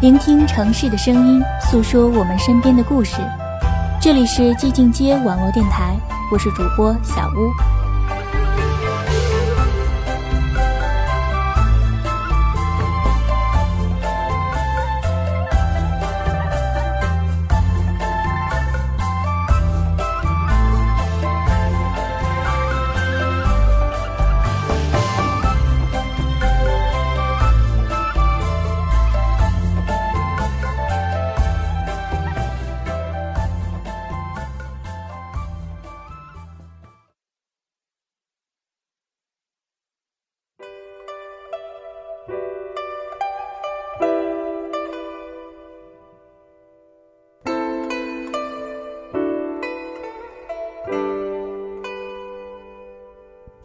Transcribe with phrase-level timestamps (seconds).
[0.00, 3.16] 聆听城市的声音，诉说我们身边的故事。
[4.00, 5.94] 这里是寂静街网络电台，
[6.32, 7.79] 我是主播小屋。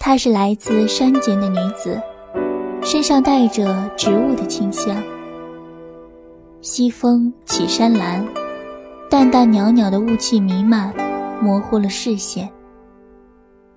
[0.07, 1.99] 她是来自山间的女子，
[2.83, 4.95] 身上带着植物的清香。
[6.61, 8.23] 西风起山岚，
[9.09, 10.93] 淡淡袅袅的雾气弥漫，
[11.41, 12.47] 模糊了视线。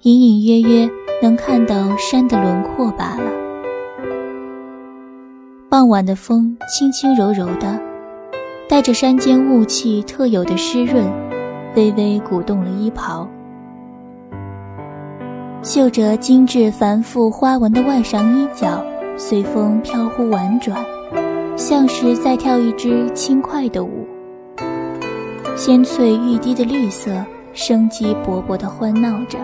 [0.02, 0.90] 隐隐约约
[1.22, 3.32] 能看到山的轮廓罢了。
[5.70, 7.80] 傍晚的风轻轻柔柔的，
[8.68, 11.10] 带着山间雾气特有的湿润，
[11.74, 13.26] 微微鼓动了衣袍。
[15.62, 18.82] 绣着精致繁复花纹的外裳衣角，
[19.16, 20.84] 随风飘忽婉转，
[21.56, 24.06] 像是在跳一支轻快的舞。
[25.56, 27.10] 鲜翠欲滴的绿色，
[27.52, 29.38] 生机勃勃地欢闹着。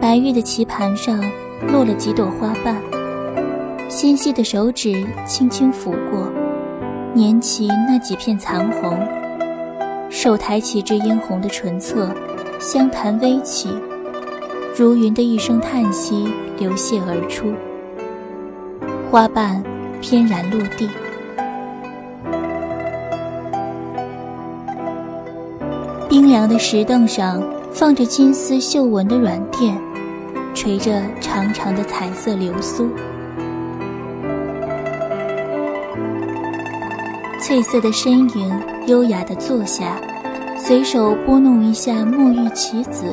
[0.00, 1.20] 白玉的棋盘上
[1.68, 2.76] 落了几朵花瓣，
[3.88, 6.39] 纤细的手指轻轻抚过。
[7.12, 8.96] 捻起那几片残红，
[10.08, 12.08] 手抬起这嫣红的唇侧，
[12.60, 13.68] 香檀微起，
[14.76, 17.52] 如云的一声叹息流泻而出，
[19.10, 19.60] 花瓣
[20.00, 20.88] 翩然落地。
[26.08, 29.76] 冰凉的石凳上放着金丝绣纹的软垫，
[30.54, 32.88] 垂着长长的彩色流苏。
[37.40, 39.98] 翠色的身影优雅地坐下，
[40.56, 43.12] 随手拨弄一下墨玉棋子，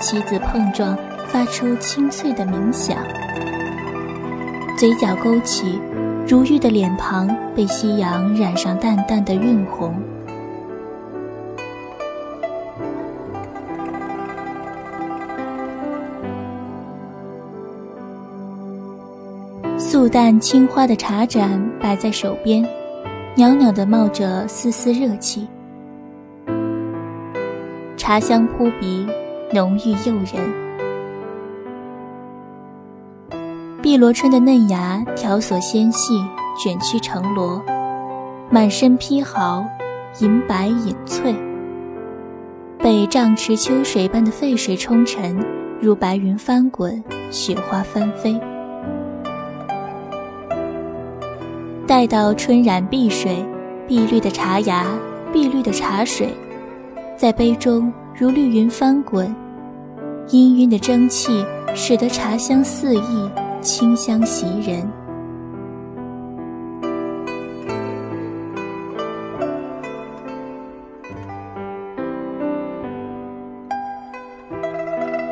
[0.00, 0.96] 棋子碰撞
[1.28, 2.96] 发出清脆的鸣响。
[4.76, 5.78] 嘴角勾起，
[6.26, 9.94] 如玉的脸庞被夕阳染上淡淡的晕红。
[19.76, 22.77] 素淡青花的茶盏摆在手边。
[23.38, 25.46] 袅袅的冒着丝丝热气，
[27.96, 29.06] 茶香扑鼻，
[29.54, 30.42] 浓郁诱人。
[33.80, 36.20] 碧螺春的嫩芽条索纤细，
[36.60, 37.62] 卷曲成螺，
[38.50, 39.64] 满身披毫，
[40.18, 41.32] 银白隐翠。
[42.80, 45.38] 被丈池秋水般的沸水冲沉，
[45.80, 47.00] 如白云翻滚，
[47.30, 48.36] 雪花翻飞。
[51.88, 53.42] 待到春染碧水，
[53.86, 54.84] 碧绿的茶芽，
[55.32, 56.28] 碧绿的茶水，
[57.16, 59.34] 在杯中如绿云翻滚，
[60.28, 61.42] 氤氲的蒸汽
[61.74, 63.30] 使得茶香四溢，
[63.62, 64.86] 清香袭人。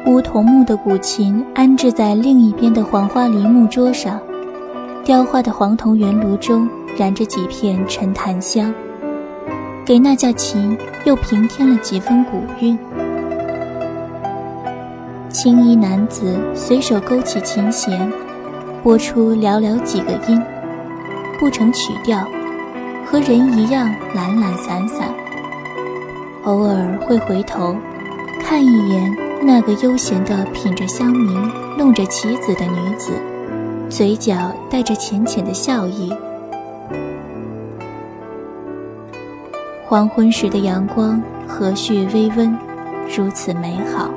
[0.06, 4.18] 梧桐木的古琴安置在另一边的黄花梨木桌上。
[5.06, 6.68] 雕花的黄铜圆炉中
[6.98, 8.74] 燃着几片沉檀香，
[9.84, 12.76] 给那架琴又平添了几分古韵。
[15.28, 18.10] 青衣男子随手勾起琴弦，
[18.82, 20.42] 拨出寥寥几个音，
[21.38, 22.26] 不成曲调，
[23.04, 25.08] 和人一样懒懒散散。
[26.42, 27.76] 偶尔会回头，
[28.42, 31.48] 看一眼那个悠闲地品着香茗、
[31.78, 33.12] 弄着棋子的女子。
[33.88, 36.12] 嘴角带着浅浅的笑意。
[39.84, 42.56] 黄昏时的阳光和煦微温，
[43.16, 44.10] 如此美好。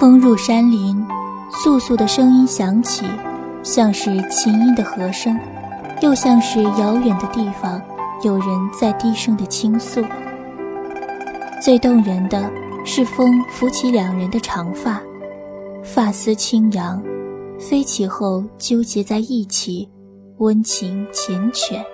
[0.00, 1.06] 风入山林，
[1.50, 3.06] 簌簌的声音响起，
[3.62, 5.38] 像是琴音的和声，
[6.02, 7.80] 又像是遥远的地方。
[8.24, 10.02] 有人在低声的倾诉。
[11.62, 12.50] 最动人的
[12.82, 15.02] 是风拂起两人的长发，
[15.82, 17.02] 发丝轻扬，
[17.58, 19.86] 飞起后纠结在一起，
[20.38, 21.84] 温情缱绻，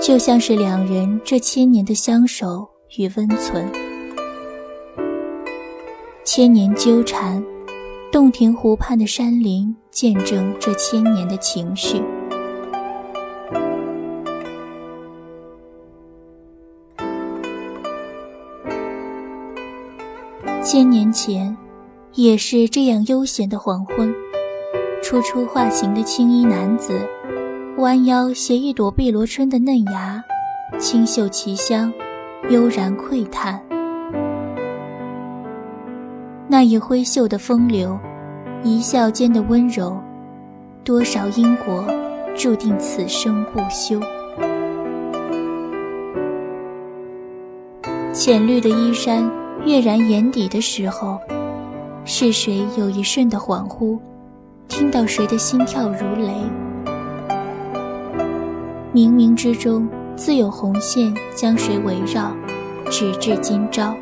[0.00, 3.68] 就像是两人这千年的相守与温存。
[6.24, 7.44] 千年纠缠，
[8.12, 12.00] 洞庭湖畔的山林见证这千年的情绪。
[20.78, 21.56] 千年前，
[22.14, 24.14] 也是这样悠闲的黄昏，
[25.02, 27.00] 初出化形的青衣男子，
[27.78, 30.22] 弯腰携一朵碧螺春的嫩芽，
[30.78, 31.92] 清秀其香，
[32.48, 33.60] 悠然喟叹。
[36.46, 37.98] 那一挥袖的风流，
[38.62, 40.00] 一笑间的温柔，
[40.84, 41.84] 多少因果
[42.36, 44.00] 注定此生不休。
[48.12, 49.28] 浅绿的衣衫。
[49.64, 51.18] 跃然眼底的时候，
[52.04, 53.98] 是谁有一瞬的恍惚，
[54.66, 56.32] 听到谁的心跳如雷？
[58.94, 62.34] 冥冥之中，自有红线将谁围绕，
[62.90, 63.94] 直至今朝。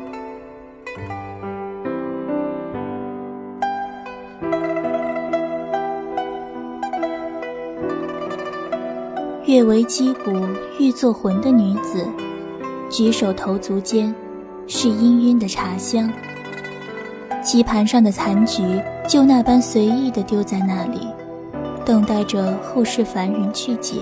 [9.45, 10.31] 月为击鼓
[10.79, 12.05] 欲作魂的女子，
[12.89, 14.13] 举手投足间。
[14.69, 16.11] 是氤氲的茶香，
[17.41, 18.61] 棋盘上的残局
[19.07, 21.07] 就那般随意地丢在那里，
[21.85, 24.01] 等待着后世凡人去解。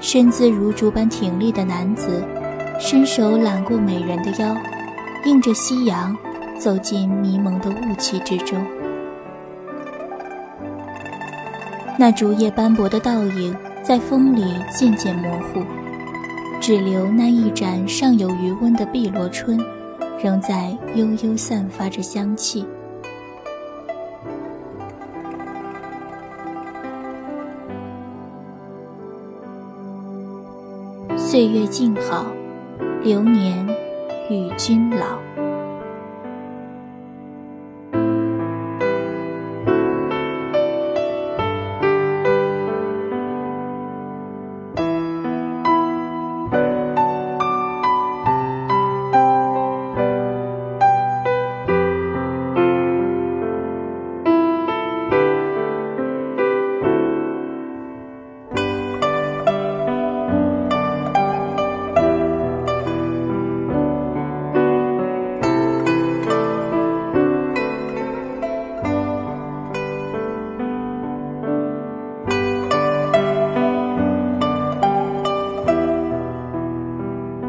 [0.00, 2.24] 身姿如竹般挺立的男子，
[2.80, 4.56] 伸手揽过美人的腰，
[5.26, 6.16] 映着夕阳，
[6.58, 8.58] 走进迷蒙的雾气之中。
[11.98, 15.62] 那竹叶斑驳的倒影，在风里渐渐模糊。
[16.60, 19.58] 只留那一盏尚有余温的碧螺春，
[20.22, 22.66] 仍在悠悠散发着香气。
[31.16, 32.26] 岁月静好，
[33.02, 33.66] 流年
[34.28, 35.27] 与君老。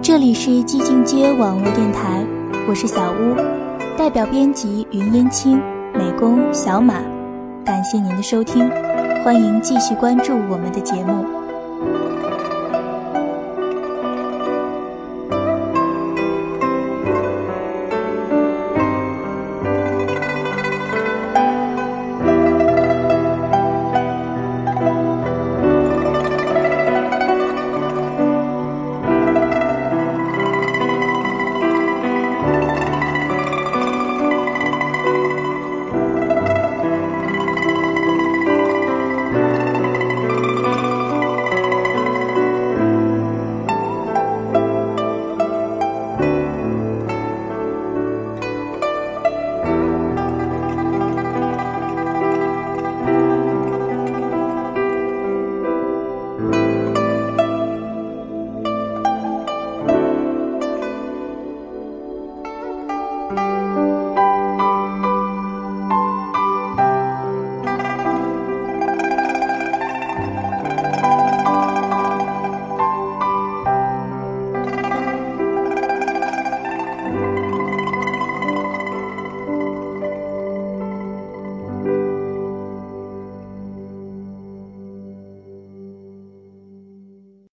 [0.10, 2.26] 这里是寂静街网络电台，
[2.68, 3.36] 我是小屋，
[3.96, 5.62] 代表编辑云烟青，
[5.94, 6.96] 美工小马，
[7.64, 8.68] 感谢您的收听，
[9.24, 11.24] 欢迎继续关注我们的节目。